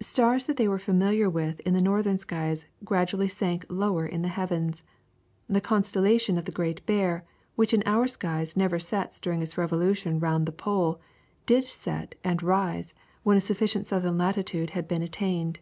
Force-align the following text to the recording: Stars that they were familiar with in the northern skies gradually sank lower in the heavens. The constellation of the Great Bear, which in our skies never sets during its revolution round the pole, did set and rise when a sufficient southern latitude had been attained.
Stars 0.00 0.46
that 0.46 0.58
they 0.58 0.68
were 0.68 0.78
familiar 0.78 1.28
with 1.28 1.58
in 1.66 1.74
the 1.74 1.82
northern 1.82 2.18
skies 2.18 2.66
gradually 2.84 3.26
sank 3.26 3.66
lower 3.68 4.06
in 4.06 4.22
the 4.22 4.28
heavens. 4.28 4.84
The 5.48 5.60
constellation 5.60 6.38
of 6.38 6.44
the 6.44 6.52
Great 6.52 6.86
Bear, 6.86 7.24
which 7.56 7.74
in 7.74 7.82
our 7.84 8.06
skies 8.06 8.56
never 8.56 8.78
sets 8.78 9.18
during 9.18 9.42
its 9.42 9.58
revolution 9.58 10.20
round 10.20 10.46
the 10.46 10.52
pole, 10.52 11.00
did 11.46 11.64
set 11.64 12.14
and 12.22 12.44
rise 12.44 12.94
when 13.24 13.36
a 13.36 13.40
sufficient 13.40 13.88
southern 13.88 14.16
latitude 14.16 14.70
had 14.70 14.86
been 14.86 15.02
attained. 15.02 15.58